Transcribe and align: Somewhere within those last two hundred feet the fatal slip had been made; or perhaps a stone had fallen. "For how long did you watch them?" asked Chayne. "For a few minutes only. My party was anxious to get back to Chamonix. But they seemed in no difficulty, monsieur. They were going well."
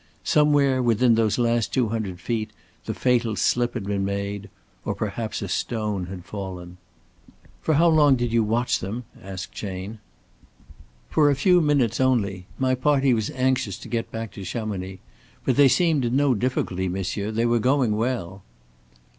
Somewhere 0.23 0.81
within 0.81 1.13
those 1.13 1.37
last 1.37 1.71
two 1.71 1.89
hundred 1.89 2.19
feet 2.19 2.49
the 2.85 2.95
fatal 2.95 3.35
slip 3.35 3.75
had 3.75 3.83
been 3.85 4.03
made; 4.03 4.49
or 4.83 4.95
perhaps 4.95 5.43
a 5.43 5.47
stone 5.47 6.07
had 6.07 6.25
fallen. 6.25 6.77
"For 7.61 7.75
how 7.75 7.87
long 7.89 8.15
did 8.15 8.33
you 8.33 8.43
watch 8.43 8.79
them?" 8.79 9.03
asked 9.21 9.51
Chayne. 9.51 9.99
"For 11.11 11.29
a 11.29 11.35
few 11.35 11.61
minutes 11.61 12.01
only. 12.01 12.47
My 12.57 12.73
party 12.73 13.13
was 13.13 13.29
anxious 13.35 13.77
to 13.77 13.87
get 13.87 14.11
back 14.11 14.31
to 14.31 14.43
Chamonix. 14.43 14.99
But 15.45 15.55
they 15.55 15.67
seemed 15.67 16.03
in 16.03 16.15
no 16.15 16.33
difficulty, 16.33 16.87
monsieur. 16.87 17.29
They 17.29 17.45
were 17.45 17.59
going 17.59 17.95
well." 17.95 18.41